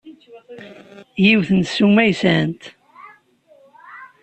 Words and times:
Yiwet 1.23 1.49
n 1.53 1.61
ssuma 1.65 2.01
i 2.11 2.13
sɛant? 2.21 2.63